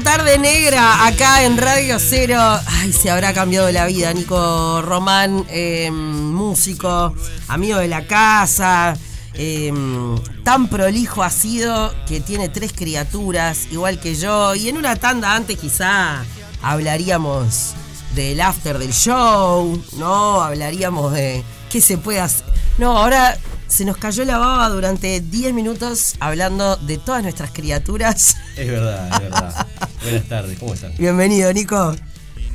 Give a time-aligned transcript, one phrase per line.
[0.00, 2.38] tarde negra acá en Radio Cero.
[2.66, 4.12] Ay, se habrá cambiado la vida.
[4.12, 7.14] Nico Román, eh, músico,
[7.48, 8.96] amigo de la casa.
[9.34, 9.72] eh,
[10.44, 14.54] tan prolijo ha sido que tiene tres criaturas, igual que yo.
[14.54, 16.24] Y en una tanda antes quizá
[16.62, 17.74] hablaríamos
[18.14, 20.40] del after del show, ¿no?
[20.42, 22.44] Hablaríamos de qué se puede hacer.
[22.78, 23.36] No, ahora
[23.68, 28.36] se nos cayó la baba durante 10 minutos hablando de todas nuestras criaturas.
[28.56, 29.66] Es verdad, es verdad.
[30.02, 30.92] Buenas tardes, ¿cómo están?
[30.98, 31.94] Bienvenido, Nico.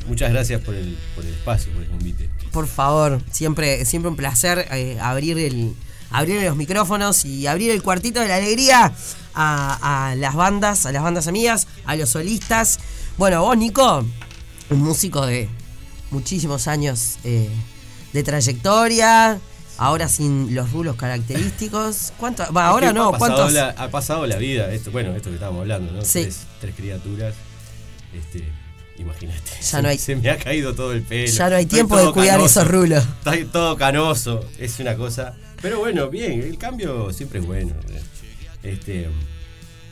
[0.07, 2.30] Muchas gracias por el, por el espacio, por el convite.
[2.52, 5.73] Por favor, siempre, siempre un placer eh, abrir el
[6.12, 8.93] abrir los micrófonos y abrir el cuartito de la alegría
[9.34, 12.80] a, a las bandas, a las bandas amigas, a los solistas.
[13.18, 14.05] Bueno, vos, Nico,
[14.70, 15.49] un músico de
[16.12, 17.49] muchísimos años eh,
[18.13, 19.40] de trayectoria,
[19.77, 22.13] ahora sin los rulos característicos.
[22.18, 22.52] ¿Cuánto?
[22.54, 23.54] Va, ahora Es que no, ha pasado ¿cuántos?
[23.54, 26.02] La, ha pasado la vida, esto, bueno, esto que estábamos hablando, ¿no?
[26.04, 26.23] Sí.
[26.23, 27.34] Tres, tres criaturas.
[28.13, 28.44] Este,
[28.98, 29.52] imagínate.
[29.57, 31.32] Ya se, no hay- se me ha caído todo el pelo.
[31.32, 32.62] Ya no hay tiempo de cuidar canoso.
[32.62, 33.04] esos rulos.
[33.04, 35.35] Está todo canoso, es una cosa.
[35.62, 37.74] Pero bueno, bien, el cambio siempre es bueno.
[38.62, 39.10] Este,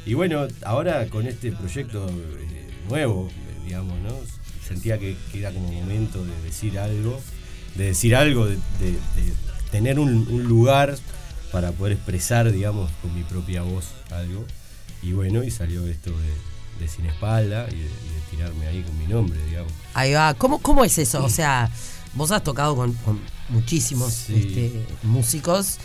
[0.05, 3.29] y bueno, ahora con este proyecto eh, nuevo,
[3.65, 4.15] digamos, ¿no?
[4.67, 7.19] Sentía que, que era como momento de decir algo,
[7.75, 9.33] de decir algo, de, de- de
[9.71, 10.97] tener un, un lugar
[11.51, 14.45] para poder expresar, digamos, con mi propia voz algo.
[15.01, 18.81] Y bueno, y salió esto de, de Sin Espalda y de, y de tirarme ahí
[18.83, 19.71] con mi nombre, digamos.
[19.93, 20.33] Ahí va.
[20.35, 21.23] ¿Cómo, cómo es eso?
[21.23, 21.69] O sea,
[22.13, 24.35] vos has tocado con, con muchísimos Sí.
[24.35, 25.77] este, músicos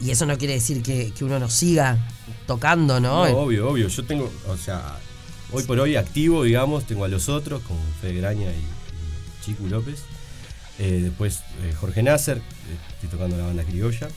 [0.00, 1.98] y eso no quiere decir que, que uno no siga
[2.46, 3.28] tocando, ¿no?
[3.28, 3.88] No, obvio, obvio.
[3.88, 4.96] Yo tengo, o sea,
[5.50, 9.66] hoy por hoy activo, digamos, tengo a los otros, con Fede Graña y, y Chicu
[9.66, 10.00] López.
[10.78, 12.40] Eh, después eh, Jorge Nasser, eh,
[12.94, 14.08] estoy tocando la banda criolla.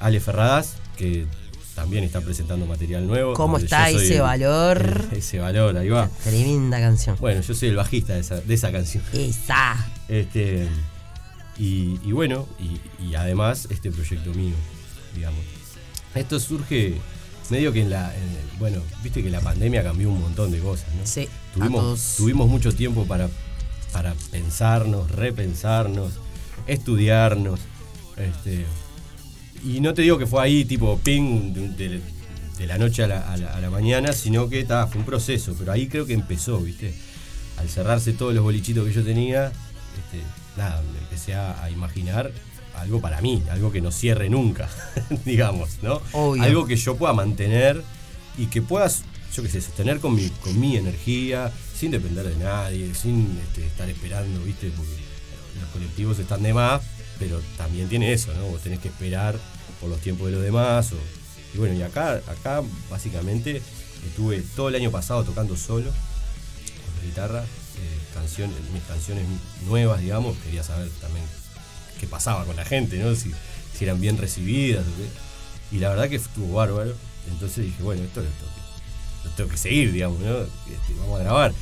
[0.00, 1.26] Ale Ferradas, que
[1.74, 3.34] también está presentando material nuevo.
[3.34, 5.06] ¿Cómo está ese el- valor?
[5.12, 6.08] el- ese valor, ahí va.
[6.24, 7.16] Tremenda canción.
[7.20, 9.02] Bueno, yo soy el bajista de esa, de esa canción.
[9.12, 9.76] Esa.
[10.08, 10.66] Este,
[11.56, 14.54] y, y bueno, y, y además este proyecto mío,
[15.14, 15.40] digamos.
[16.14, 16.94] Esto surge
[17.50, 18.14] medio que en la.
[18.14, 21.06] en- bueno, viste que la pandemia cambió un montón de cosas, ¿no?
[21.06, 21.28] Sí,
[21.60, 22.14] a todos.
[22.16, 23.28] tuvimos mucho tiempo para,
[23.92, 26.14] para pensarnos, repensarnos,
[26.66, 27.60] estudiarnos.
[28.16, 28.64] Este,
[29.64, 32.00] y no te digo que fue ahí, tipo, ping, de,
[32.66, 35.54] la noche a la, a la- a la mañana, sino que ta, fue un proceso.
[35.58, 36.92] Pero ahí creo que empezó, ¿viste?
[37.56, 40.22] Al cerrarse todos los bolichitos que yo tenía, este,
[40.56, 42.32] nada, me empecé a, a imaginar
[42.76, 44.68] algo para mí, algo que no cierre nunca,
[45.24, 46.00] digamos, ¿no?
[46.12, 46.42] Obvio.
[46.42, 47.82] Algo que yo pueda mantener
[48.36, 49.02] y que puedas,
[49.34, 53.66] yo qué sé, sostener con mi, con mi energía, sin depender de nadie, sin este,
[53.66, 54.70] estar esperando, ¿viste?
[54.76, 54.90] Porque
[55.60, 56.82] los colectivos están de más,
[57.18, 58.46] pero también tiene eso, ¿no?
[58.46, 59.38] Vos tenés que esperar
[59.80, 60.92] por los tiempos de los demás.
[61.54, 63.62] y bueno, y acá, acá básicamente
[64.06, 69.24] estuve todo el año pasado tocando solo, con la guitarra, eh, canciones, mis canciones
[69.66, 71.24] nuevas, digamos, quería saber también
[72.00, 73.14] qué pasaba con la gente, ¿no?
[73.14, 73.32] Si,
[73.76, 75.76] si eran bien recibidas qué.
[75.76, 76.94] Y la verdad que estuvo bárbaro.
[77.30, 78.67] Entonces dije, bueno, esto que, lo
[79.36, 80.38] tengo que seguir, digamos, ¿no?
[80.40, 81.52] Este, vamos a grabar.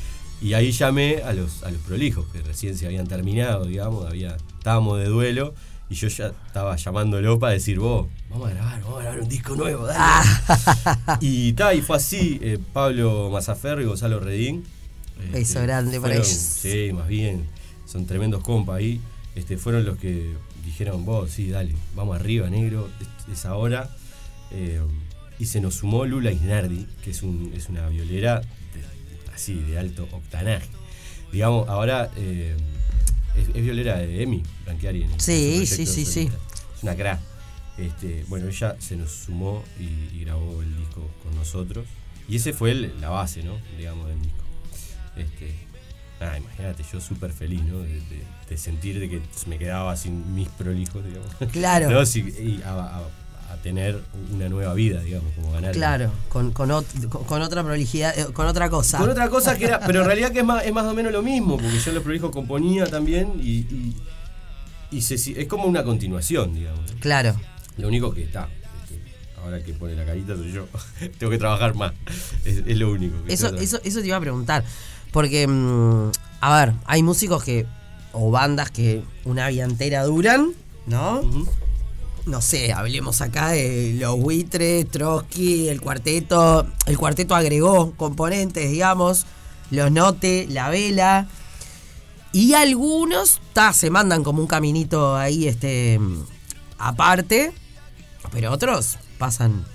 [0.41, 4.37] Y ahí llamé a los, a los prolijos, que recién se habían terminado, digamos, había,
[4.57, 5.53] estábamos de duelo.
[5.89, 9.29] Y yo ya estaba llamándolo para decir, vos, vamos a grabar, vamos a grabar un
[9.29, 10.27] disco nuevo, dale.
[11.21, 14.65] y ta, y fue así, eh, Pablo Mazaferro y Gonzalo Redín.
[15.25, 16.37] este, Beso grande para fueron- ellos.
[16.37, 17.45] Sí, más bien,
[17.85, 18.99] son tremendos compas ahí.
[19.35, 20.33] Este, fueron los que
[20.65, 22.89] dijeron, vos, sí, dale, vamos arriba, negro,
[23.29, 23.89] es, es ahora.
[24.51, 24.81] Eh,
[25.39, 29.77] y se nos sumó Lula Isnardi, que es, un, es una violera de- así, de
[29.77, 30.67] alto octanaje.
[31.31, 32.55] Digamos, ahora eh,
[33.35, 35.03] es, es violera de Emi, Blanquiari.
[35.03, 36.29] en- en Sí, sí, sí, sí.
[36.75, 37.19] Es una crack.
[37.77, 41.85] Este, bueno, ella se nos sumó y, y grabó el disco con nosotros.
[42.27, 43.57] Y ese fue el- la base, ¿no?
[43.77, 44.43] Digamos, del disco.
[45.15, 45.53] Este,
[46.19, 47.79] nada, imagínate, yo súper feliz, ¿no?
[47.79, 51.29] De, de- de sentir de que me quedaba sin mis prolijos, digamos.
[51.51, 51.89] Claro.
[51.91, 52.05] ¿No?
[52.05, 53.09] Sí, y a, a-
[53.57, 54.01] a tener
[54.33, 55.71] una nueva vida, digamos, como ganar.
[55.73, 58.97] Claro, con, con, ot- con- con otra prolijidad, eh, con otra cosa.
[58.97, 61.11] Con otra cosa que era, pero en realidad que es más, es más o menos
[61.11, 63.95] lo mismo, porque yo en los prolijos componía también y, y,
[64.91, 66.91] y se- es como una continuación, digamos.
[66.99, 67.35] Claro.
[67.77, 68.47] Lo único que está,
[69.43, 70.67] ahora que pone la carita soy yo,
[71.19, 71.93] tengo que trabajar más,
[72.45, 73.15] es, es lo único.
[73.25, 74.63] que Eso, eso, eso te iba a preguntar.
[75.11, 76.11] Porque, mm,
[76.41, 77.65] a ver, hay músicos que,
[78.13, 80.51] o bandas que una vida entera duran,
[80.85, 81.21] ¿no?
[82.27, 86.67] No sé, hablemos acá de los buitres, Trotsky, el cuarteto.
[86.85, 89.25] El cuarteto agregó componentes, digamos,
[89.71, 91.27] los note, la vela.
[92.33, 95.99] Y algunos ta, se mandan como un caminito ahí este
[96.77, 97.53] aparte,
[98.31, 99.65] pero otros pasan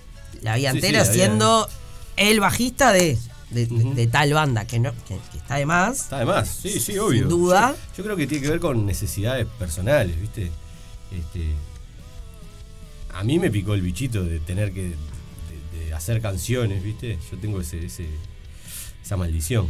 [0.42, 1.68] la vida Sí, sí, entera vida- siendo
[2.16, 3.18] el bajista de
[3.50, 6.00] de, tal banda, que no que, que está de más.
[6.00, 7.20] Está de más, sí, sí, obvio.
[7.20, 7.74] Sin duda.
[7.90, 10.50] Yo, yo creo que tiene que ver con necesidades personales, ¿viste?
[11.10, 11.52] Este,
[13.14, 17.18] a mí me picó el bichito de tener que de, de hacer canciones, ¿viste?
[17.30, 18.08] Yo tengo ese, ese-
[19.04, 19.68] esa maldición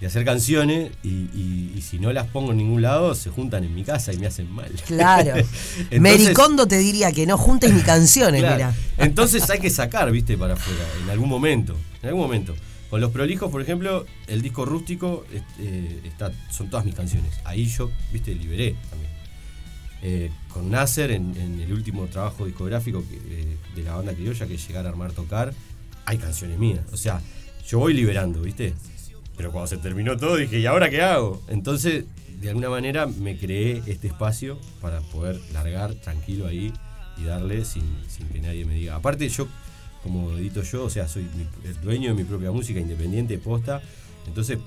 [0.00, 3.64] de hacer canciones y, y- y si no las pongo en ningún lado se juntan
[3.64, 4.70] en mi casa y me hacen mal.
[4.86, 5.34] Claro.
[5.90, 8.54] Entonces- Mericondo te diría que no juntes ni canciones, Claro.
[8.56, 8.74] mira.
[8.98, 11.76] Entonces hay que sacar, viste, para afuera, en algún momento.
[12.02, 12.54] En algún momento.
[12.90, 15.26] Con los prolijos, por ejemplo, el disco rústico
[15.58, 17.32] eh, está, son todas mis canciones.
[17.44, 19.10] Ahí yo, viste, liberé también.
[20.02, 24.66] Eh, con Nasser, en, el último trabajo discográfico eh, de la banda criolla, que es
[24.66, 25.52] llegar a armar tocar,
[26.04, 26.84] hay canciones mías.
[26.92, 27.20] O sea,
[27.66, 28.74] yo voy liberando, viste.
[29.36, 31.42] Pero cuando se terminó todo dije, ¿y ahora qué hago?
[31.48, 32.04] Entonces,
[32.40, 36.72] de alguna manera me creé este espacio para poder largar tranquilo ahí
[37.16, 37.84] y darle sin,
[38.32, 38.96] que nadie me diga.
[38.96, 39.46] Aparte, yo,
[40.02, 41.26] como edito yo, o sea, soy
[41.64, 43.82] el dueño de mi propia música, independiente, posta.
[44.26, 44.58] Entonces,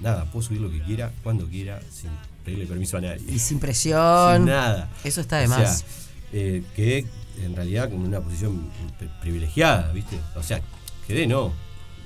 [0.00, 2.10] nada, puedo subir lo que quiera, cuando quiera, sin
[2.44, 3.22] pedirle permiso a nadie.
[3.32, 4.36] Y sin presión.
[4.38, 4.90] Sin nada.
[5.04, 5.84] Eso está de O sea, más.
[6.32, 7.06] eh, quedé
[7.42, 8.68] en realidad con una posición
[8.98, 10.18] pri- privilegiada, ¿viste?
[10.36, 10.60] O sea,
[11.06, 11.52] quedé, no.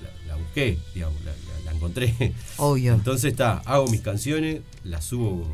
[0.02, 2.14] La, la busqué, digamos, la, la- la encontré.
[2.58, 2.94] Obvio.
[2.94, 5.46] Entonces está, hago mis canciones, las subo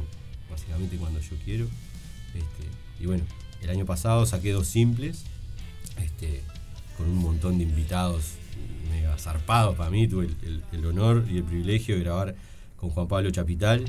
[0.50, 1.64] básicamente cuando yo quiero.
[2.34, 2.68] Este,
[3.00, 3.24] y bueno,
[3.62, 5.22] el año pasado saqué dos simples,
[6.02, 6.42] este,
[6.96, 8.22] con un montón de invitados
[8.90, 10.06] mega zarpados para mí.
[10.08, 12.34] Tuve el, el- el honor y el privilegio de grabar
[12.76, 13.84] con Juan Pablo Chapital.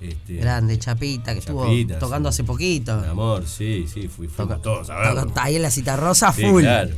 [0.00, 1.66] Este, Grande, Chapita, que estuvo
[1.98, 2.36] tocando sí.
[2.36, 2.96] hace poquito.
[3.00, 5.32] Mi amor, sí, sí, fui, fuimos Toca- todos a verlo.
[5.36, 6.62] ahí en la cita rosa, Sí, full.
[6.62, 6.90] claro.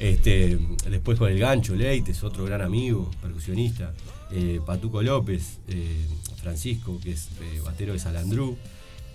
[0.00, 0.58] Este,
[0.90, 3.92] después con el gancho, Leites, otro gran amigo, percusionista.
[4.30, 6.06] Eh, Patuco López, eh,
[6.42, 8.56] Francisco, que es eh, batero de Salandrú,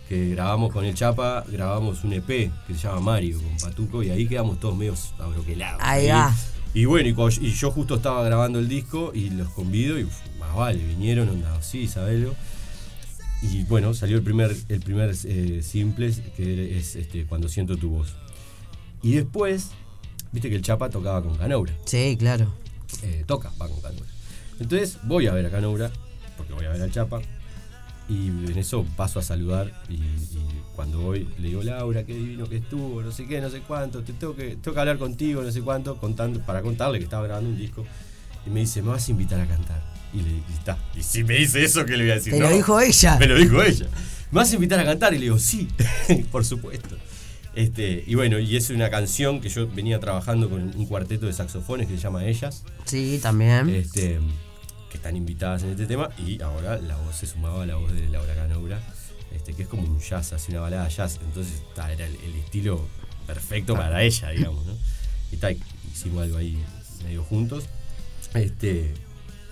[0.10, 2.28] que grabamos con el Chapa, grabamos un EP
[2.68, 5.80] que se llama Mario con Patuco y ahí quedamos todos medio abroquelados.
[5.84, 6.34] Ahí va.
[6.74, 7.08] Y bueno,
[7.42, 11.30] y, yo justo estaba grabando el disco y los convido y uf, más vale, vinieron,
[11.30, 12.36] onda, sí, sabelo.
[13.44, 17.90] Y bueno, salió el primer, el primer eh, simple, que es este, Cuando siento tu
[17.90, 18.16] voz.
[19.02, 19.72] Y después,
[20.32, 21.74] viste que el Chapa tocaba con Canoura.
[21.86, 22.54] Sí, claro.
[23.02, 24.10] Eh, toca, va con Canoura.
[24.60, 25.92] Entonces voy a ver a Canoura,
[26.38, 27.22] porque voy a ver al Chapa.
[28.08, 32.48] Y en eso paso a saludar y, y cuando voy le digo, Laura, qué divino
[32.50, 35.42] que estuvo, no sé qué, no sé cuánto, te tengo que, tengo que hablar contigo,
[35.42, 37.86] no sé cuánto, contando, para contarle que estaba grabando un disco.
[38.46, 39.93] Y me dice, me vas a invitar a cantar.
[40.14, 40.78] Y le y está.
[40.96, 42.34] Y si me dice eso, ¿qué le voy a decir?
[42.34, 43.18] Te lo dijo ella.
[43.20, 43.88] Me lo dijo ella.
[44.32, 45.14] ¿Me vas a invitar a cantar?
[45.14, 45.68] Y le digo, sí,
[46.32, 46.96] por supuesto.
[47.56, 51.34] Este, y bueno, y es una canción que yo venía trabajando con un cuarteto de
[51.34, 53.70] saxofones que se llama Ellas, Sí, también.
[53.70, 54.20] este,
[54.90, 57.94] que están invitadas en este tema, y ahora la voz se sumaba a la voz
[57.94, 58.82] de Laura Canoura,
[59.36, 62.36] este, que es como un jazz, así una balada jazz, entonces ta, era el, el
[62.38, 62.88] estilo
[63.28, 64.74] perfecto para ella, digamos, ¿no?
[65.32, 66.58] Y ta, hicimos algo ahí
[67.04, 67.66] medio juntos,
[68.34, 68.96] este,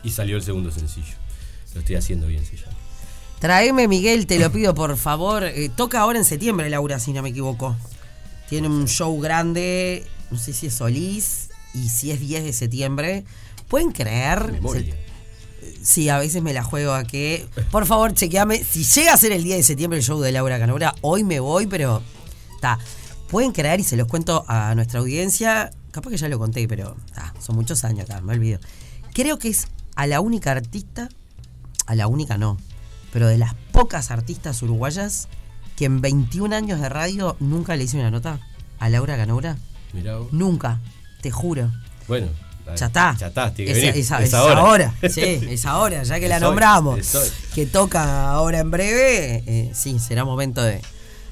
[0.04, 1.14] y salió el segundo sencillo.
[1.74, 2.74] Lo estoy haciendo bien, se llama.
[3.40, 5.44] Traeme, Miguel, te lo pido por favor.
[5.44, 7.76] Eh, toca ahora en septiembre, Laura, si no me equivoco.
[8.50, 13.24] Tiene un show grande, no sé si es Solís y si es 10 de septiembre.
[13.68, 14.52] ¿Pueden creer?
[14.52, 14.94] Memoria.
[14.94, 15.12] Se-
[15.84, 17.48] Sí, a veces me la juego a que.
[17.72, 18.64] Por favor, chequeame.
[18.64, 21.40] Si llega a ser el 10 de septiembre el show de Laura Canora, hoy me
[21.40, 22.02] voy, pero.
[22.56, 22.78] Está.
[23.30, 25.72] Pueden creer y se los cuento a nuestra audiencia.
[25.92, 26.98] Capaz que ya lo conté, pero.
[27.16, 28.60] ta, son muchos años acá, me olvido.
[29.14, 31.10] Creo que es a la única artista.
[31.86, 32.58] A la única no.
[33.12, 35.28] Pero de las pocas artistas uruguayas
[35.76, 38.40] que en 21 años de radio nunca le hice una nota
[38.80, 39.58] a Laura Canora.
[39.94, 40.32] Mirá vos.
[40.32, 40.80] Nunca.
[41.22, 41.72] Te juro.
[42.08, 42.28] Bueno,
[42.78, 43.16] Ya está.
[43.20, 44.24] Ya está, tiene que Es- venir.
[44.24, 44.60] es- ahora.
[44.62, 44.94] ahora.
[45.10, 47.00] Sí, es ahora, ya que la hoy, nombramos.
[47.54, 49.44] Que toca ahora en breve.
[49.46, 50.82] eh, sí, será momento de,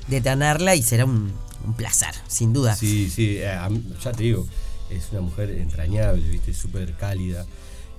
[0.07, 1.31] de tenerla y será un,
[1.65, 2.75] un placer, sin duda.
[2.75, 3.57] Sí, sí, eh,
[4.03, 4.45] ya te digo,
[4.89, 6.53] es una mujer entrañable, ¿viste?
[6.53, 7.45] Súper cálida.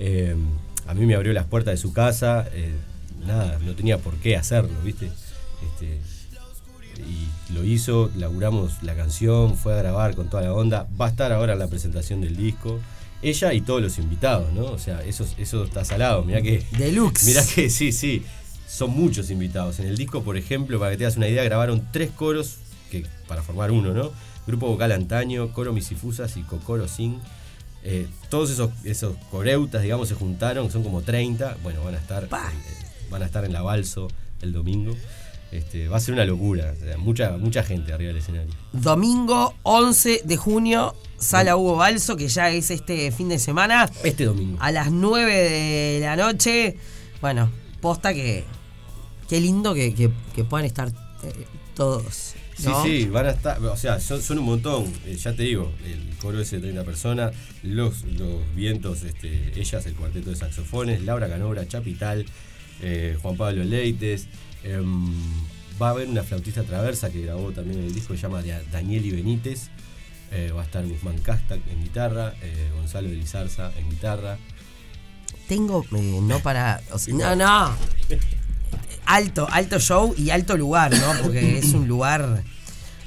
[0.00, 0.34] Eh,
[0.86, 2.72] a mí me abrió las puertas de su casa, eh,
[3.26, 5.06] nada, no tenía por qué hacerlo, ¿viste?
[5.06, 6.00] Este,
[7.00, 11.10] y lo hizo, laburamos la canción, fue a grabar con toda la onda, va a
[11.10, 12.80] estar ahora en la presentación del disco.
[13.22, 14.64] Ella y todos los invitados, ¿no?
[14.64, 16.64] O sea, eso, eso está salado, mirá que...
[16.78, 17.26] Deluxe.
[17.26, 18.24] Mirá que sí, sí,
[18.66, 19.78] son muchos invitados.
[19.80, 22.56] En el disco, por ejemplo, para que te das una idea, grabaron tres coros
[22.90, 24.12] que, para formar uno, ¿no?
[24.46, 27.20] Grupo vocal antaño, coro misifusas y cocoro sin.
[27.82, 31.56] Eh, todos esos, esos coreutas, digamos, se juntaron, son como 30.
[31.62, 32.28] Bueno, van a estar, eh,
[33.10, 34.08] van a estar en la Balso
[34.42, 34.94] el domingo.
[35.52, 38.52] Este, va a ser una locura, o sea, mucha, mucha gente arriba del escenario.
[38.72, 43.90] Domingo 11 de junio, Sala Hugo Balso, que ya es este fin de semana.
[44.04, 44.58] Este domingo.
[44.60, 46.76] A las 9 de la noche.
[47.20, 48.44] Bueno, posta que.
[49.28, 52.34] Qué lindo que, que- que puedan estar eh, todos.
[52.60, 56.16] Sí, sí, van a estar, o sea, son, un montón, eh, ya te digo, el
[56.16, 61.28] coro es de 30 personas, los, los vientos, este, ellas, el cuarteto de saxofones, Laura
[61.28, 62.26] Canobra, Chapital,
[62.82, 64.28] eh, Juan Pablo Leites,
[64.62, 65.10] em,
[65.80, 69.70] va a haber una flautista traversa que grabó también el disco, se llama Danieli Benítez,
[70.30, 72.34] eh, va a estar Guzmán Castak en guitarra,
[72.76, 74.38] Gonzalo de Lizarza en guitarra.
[75.48, 77.74] Tengo, no para, no, no,
[79.10, 81.22] alto, alto show y alto lugar, ¿no?
[81.22, 82.44] Porque es un lugar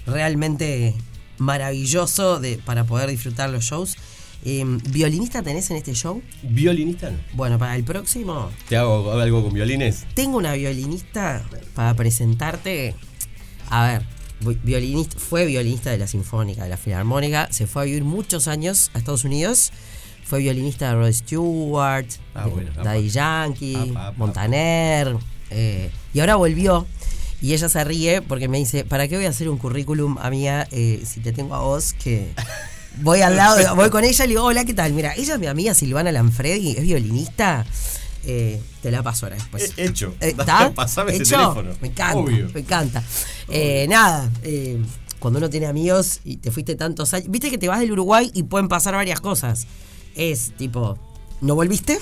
[0.05, 0.93] realmente
[1.37, 3.95] maravilloso de, para poder disfrutar los shows.
[4.45, 6.21] Em, ¿Violinista tenés en este show?
[6.43, 7.17] Violinista no.
[7.33, 8.51] Bueno, para el próximo.
[8.67, 10.05] ¿Te hago algo con violines?
[10.13, 11.41] Tengo una violinista
[11.73, 12.95] para presentarte.
[13.69, 14.05] A ver,
[14.63, 17.47] violinista, fue violinista de la Sinfónica, de la Filarmónica.
[17.51, 19.71] Se fue a vivir muchos años a Estados Unidos.
[20.25, 22.49] Fue violinista de Rod Stewart, ah,
[22.83, 25.15] Daddy Yankee, Montaner.
[25.53, 26.85] Eh, y ahora volvió.
[27.41, 30.65] Y ella se ríe porque me dice, ¿para qué voy a hacer un currículum, amiga,
[30.71, 32.29] eh, si te tengo a vos que
[33.01, 34.93] voy al lado, voy con ella y le digo, hola, ¿qué tal?
[34.93, 37.65] Mira, ella es mi amiga Silvana Lanfredi, es violinista.
[38.25, 39.73] Eh, te la paso ahora después.
[39.75, 40.15] Hecho.
[40.21, 40.71] ¿Está?
[40.73, 41.73] Pasame ese teléfono.
[41.81, 43.03] Me encanta, me encanta.
[43.89, 44.31] nada,
[45.19, 48.31] cuando uno tiene amigos y te fuiste tantos años, viste que te vas del Uruguay
[48.33, 49.67] y pueden pasar varias cosas.
[50.15, 50.97] Es tipo,
[51.41, 51.99] ¿no volviste?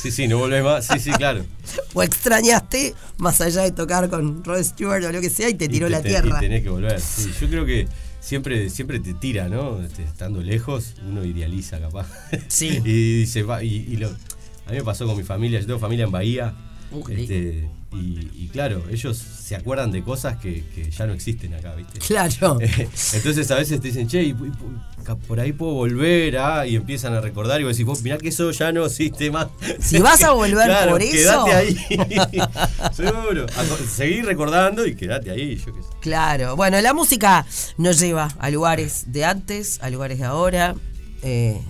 [0.00, 0.86] Sí, sí, no volvés más.
[0.86, 1.44] Sí, sí, claro.
[1.94, 5.68] o extrañaste, más allá de tocar con Rod Stewart o lo que sea, y te
[5.68, 6.38] tiró la tierra.
[6.38, 7.00] Y tenés que volver.
[7.00, 7.88] Sí, yo creo que
[8.20, 9.82] siempre, siempre te tira, ¿no?
[9.82, 12.06] Este, estando lejos, uno idealiza capaz.
[12.48, 12.68] Sí.
[12.84, 16.04] y dice, va, y, lo, a mí me pasó con mi familia, yo tengo familia
[16.04, 16.54] en Bahía.
[17.10, 21.98] este, y, claro, ellos se acuerdan de cosas que, ya no existen acá, ¿viste?
[21.98, 22.58] Claro.
[23.12, 24.34] Entonces a veces te dicen, che,
[25.28, 28.28] por ahí puedo volver, ah, y empiezan a recordar y vos decís, vos mirá que
[28.28, 29.48] eso ya no existe más.
[29.80, 31.44] Si vas a volver por eso.
[31.44, 32.40] Quédate ahí.
[32.92, 33.46] Seguro.
[33.88, 35.88] Seguir recordando y quédate ahí, yo qué sé.
[36.00, 36.56] Claro.
[36.56, 37.46] Bueno, la música
[37.78, 40.74] nos lleva a lugares de antes, a lugares de ahora.
[41.22, 41.60] Eh,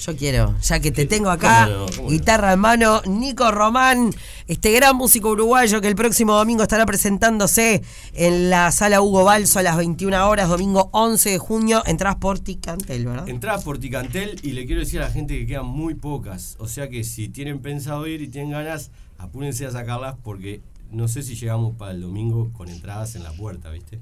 [0.00, 1.68] yo quiero, ya que te tengo acá,
[2.08, 4.10] guitarra en mano, Nico Román,
[4.46, 7.82] este gran músico uruguayo que el próximo domingo estará presentándose
[8.14, 11.82] en la sala Hugo Balso a las 21 horas, domingo 11 de junio.
[11.84, 13.28] Entrás por Ticantel, ¿verdad?
[13.28, 16.56] Entrás por Ticantel y le quiero decir a la gente que quedan muy pocas.
[16.58, 21.08] O sea que si tienen pensado ir y tienen ganas, apúrense a sacarlas porque no
[21.08, 24.00] sé si llegamos para el domingo con entradas en la puerta, ¿viste?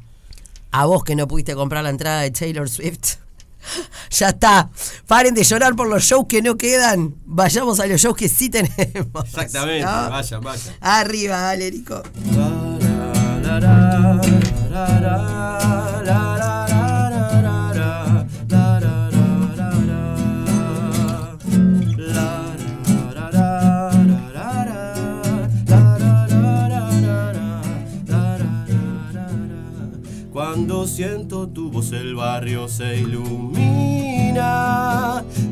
[0.71, 3.17] A vos que no pudiste comprar la entrada de Taylor Swift.
[4.11, 4.71] Ya está.
[5.07, 7.15] Paren de llorar por los shows que no quedan.
[7.25, 9.25] Vayamos a los shows que sí tenemos.
[9.25, 10.75] Exactamente, vayan, vayan.
[10.81, 11.73] Arriba, dale,
[30.99, 34.43] siento tu voz el barrio se ilumina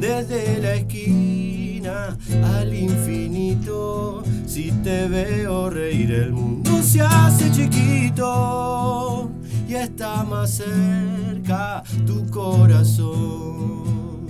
[0.01, 2.19] desde la esquina
[2.59, 4.25] al infinito.
[4.45, 9.31] Si te veo reír el mundo se hace chiquito
[9.69, 14.27] y está más cerca tu corazón.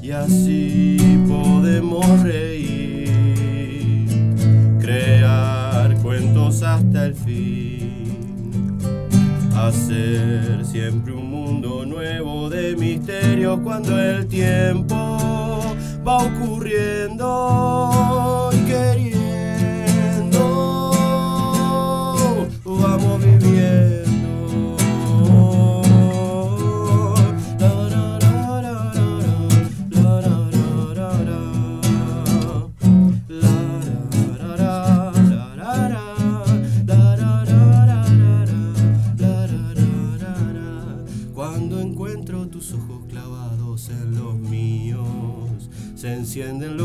[0.00, 0.96] Y así
[1.28, 4.08] podemos reír,
[4.80, 8.23] crear cuentos hasta el fin
[9.68, 14.94] hacer siempre un mundo nuevo de misterios cuando el tiempo
[16.06, 17.30] va ocurriendo
[18.52, 19.30] y queriendo.
[22.64, 24.03] Vamos viviendo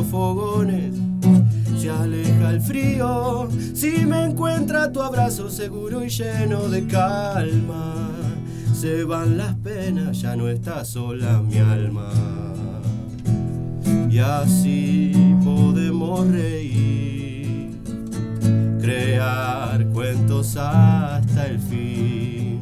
[0.10, 0.96] fogones,
[1.78, 8.10] se aleja el frío, si me encuentra tu abrazo seguro y lleno de calma,
[8.74, 12.10] se van las penas, ya no está sola mi alma.
[14.10, 15.12] Y así
[15.44, 17.80] podemos reír,
[18.82, 22.60] crear cuentos hasta el fin,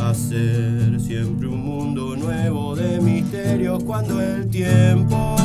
[0.00, 5.36] hacer siempre un mundo nuevo de misterios cuando el tiempo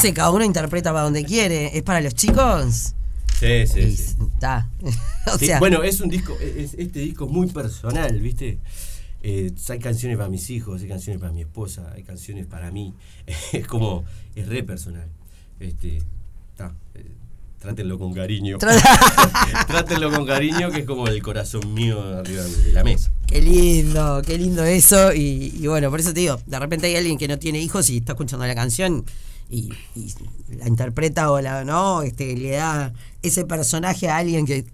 [0.00, 1.76] sé, cada uno interpreta para donde quiere.
[1.76, 2.94] ¿Es para los chicos?
[3.38, 4.16] Sí, sí, sí.
[4.34, 4.68] Está.
[5.32, 8.58] o Sí, sea, bueno, es un disco, es- este disco es muy personal, ¿viste?
[9.22, 12.94] Eh, hay canciones para mis hijos, hay canciones para mi esposa, hay canciones para mí.
[13.52, 14.04] Es como,
[14.34, 15.08] es re personal.
[15.58, 15.98] Este,
[16.52, 17.04] está, eh,
[17.58, 18.56] trátenlo con cariño.
[19.66, 23.12] trátenlo con cariño, que es como el corazón mío arriba de la mesa.
[23.26, 25.12] Qué lindo, qué lindo eso.
[25.12, 27.90] Y, y bueno, por eso te digo, de repente hay alguien que no tiene hijos
[27.90, 29.04] y está escuchando la canción
[29.50, 30.14] y, y
[30.56, 32.92] la interpreta o la no, este, le da
[33.22, 34.64] ese personaje a alguien que.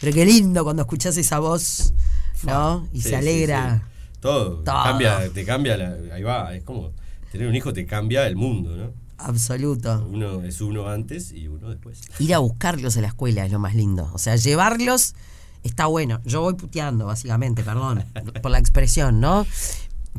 [0.00, 1.94] Pero qué lindo cuando escuchás esa voz,
[2.42, 2.86] ¿no?
[2.92, 3.82] Y Sí, se alegra.
[3.84, 4.10] sí.
[4.20, 6.92] Todo, cambia, te cambia la- ahí va, es como
[7.32, 8.92] tener un hijo te cambia el mundo, ¿no?
[9.18, 10.06] Absoluto.
[10.10, 12.00] Uno es uno antes y uno después.
[12.18, 14.10] Ir a buscarlos a la escuela es lo más lindo.
[14.12, 15.14] O sea, llevarlos
[15.62, 16.20] está bueno.
[16.24, 18.04] Yo voy puteando, básicamente, perdón
[18.42, 19.46] por la expresión, ¿no?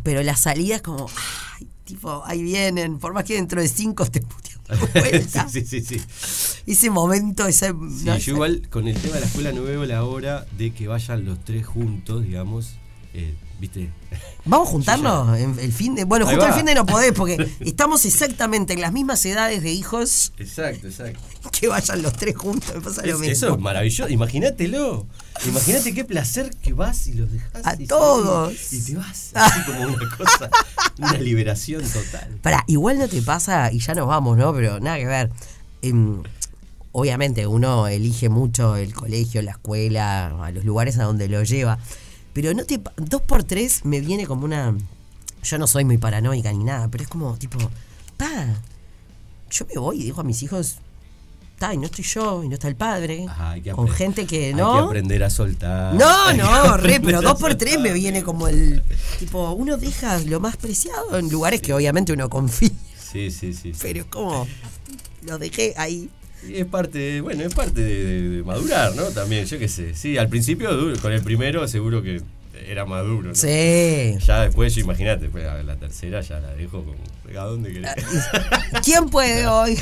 [0.03, 1.13] Pero la salida es como, ay,
[1.87, 2.99] tipo, ahí vienen.
[2.99, 5.47] Por más que dentro de cinco puteando de vuelta.
[5.49, 6.61] sí, sí, sí, sí.
[6.67, 7.69] Ese momento, ese.
[7.69, 10.71] Sí, no yo igual con el tema de la escuela no veo la hora de
[10.73, 12.73] que vayan los tres juntos, digamos.
[13.13, 13.89] eh, ¿Viste?
[14.45, 16.03] Vamos a juntarnos en el fin de.
[16.03, 19.63] Bueno, Ahí justo el fin de no podés, porque estamos exactamente en las mismas edades
[19.63, 21.19] de hijos Exacto, exacto.
[21.51, 22.75] que vayan los tres juntos.
[22.75, 23.31] Me pasa lo Es- mismo.
[23.33, 24.09] eso es maravilloso.
[24.11, 25.07] Imagínatelo.
[25.45, 27.65] Imagínate qué placer que vas y los dejas.
[27.65, 28.73] A y todos.
[28.73, 29.31] Y te vas.
[29.33, 30.49] Así como una cosa.
[30.99, 32.39] Una liberación total.
[32.41, 34.53] Para, igual no te pasa, y ya nos vamos, ¿no?
[34.53, 35.31] Pero nada que ver.
[35.81, 36.23] Em,
[36.91, 41.77] obviamente uno elige mucho el colegio, la escuela, a los lugares a donde lo lleva.
[42.33, 44.75] Pero no te dos por tres me viene como una.
[45.43, 47.57] Yo no soy muy paranoica ni nada, pero es como tipo,
[48.17, 48.47] pa,
[49.49, 50.77] yo me voy y dejo a mis hijos.
[51.59, 53.25] Y no estoy yo, y no está el padre.
[53.27, 54.73] Ajá, hay que con gente que Hay no.
[54.73, 55.93] que aprender a soltar.
[55.95, 58.83] No, Hay no, re, pero dos por tres me viene como el.
[59.19, 62.69] Tipo, uno deja lo más preciado en lugares que obviamente uno confía.
[63.11, 63.71] Sí, sí, sí.
[63.81, 64.47] Pero es como.
[65.25, 66.09] Lo dejé ahí.
[66.47, 69.05] Y es parte, bueno, es parte de, de- de madurar, ¿no?
[69.05, 69.95] También, yo qué sé.
[69.95, 72.21] Sí, al principio, duro, con el primero seguro que
[72.67, 73.35] era maduro, ¿no?
[73.35, 74.17] Sí.
[74.25, 77.91] Ya después, yo imagínate, después la tercera ya la dejo como, ¿a dónde querés?
[78.83, 79.77] ¿Quién puede hoy?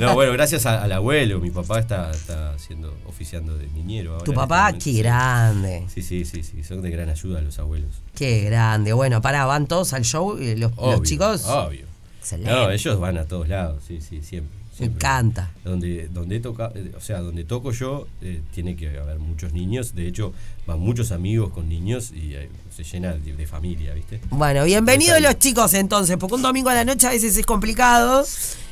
[0.00, 1.38] No, bueno, gracias a- al abuelo.
[1.40, 4.24] Mi papá está, está haciendo, oficiando de niñero ahora.
[4.24, 5.84] tu papá, este qué grande.
[5.92, 7.90] Sí, sí, sí, sí, son de gran ayuda los abuelos.
[8.14, 8.92] Qué grande.
[8.92, 11.44] Bueno, pará, van todos al show, eh, los, los chicos.
[11.46, 11.86] Obvio.
[12.20, 12.50] Excelente.
[12.52, 14.59] No, ellos van a todos lados, sí, sí, siempre.
[14.80, 15.50] Me encanta.
[15.62, 19.94] Donde, donde toca, eh, o sea, donde toco yo, eh, tiene que haber muchos niños.
[19.94, 20.32] De hecho,
[20.66, 24.20] van muchos amigos con niños y eh, se llena de, de familia, ¿viste?
[24.30, 28.24] Bueno, bienvenidos los chicos entonces, porque un domingo a la noche a veces es complicado.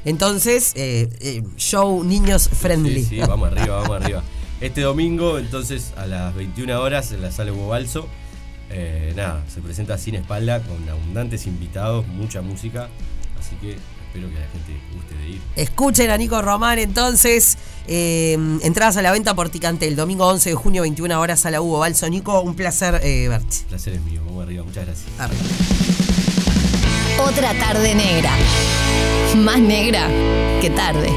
[0.05, 3.03] Entonces, eh, show niños friendly.
[3.03, 4.23] Sí, sí, vamos arriba, vamos arriba.
[4.61, 8.09] Este domingo, entonces, a las 21 horas, en la sala Hugo Balso,
[9.15, 12.89] nada, se presenta Sin Espalda con abundantes invitados, mucha música.
[13.39, 13.77] Así que
[14.09, 15.41] espero que a la gente guste de ir.
[15.57, 17.57] Escuchen a Nico Román entonces.
[17.87, 21.61] eh, entradas a la venta por Ticantel, domingo 11 de junio, 21 horas a la
[21.63, 22.09] Hugo Balso.
[22.11, 23.57] Nico, un placer eh, verte.
[23.61, 25.09] El placer es mío, vamos arriba, muchas gracias.
[25.19, 25.43] Arriba.
[27.21, 28.31] Otra tarde negra.
[29.37, 30.07] Más negra
[30.61, 31.11] que tarde.